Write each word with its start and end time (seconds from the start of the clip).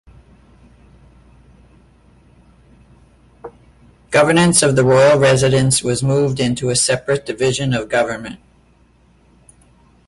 Governance 4.09 4.63
of 4.63 4.75
the 4.75 4.83
royal 4.83 5.19
residence 5.19 5.83
was 5.83 6.01
moved 6.01 6.39
into 6.39 6.69
a 6.69 6.75
separate 6.75 7.23
division 7.23 7.71
of 7.75 7.87
government. 7.87 8.39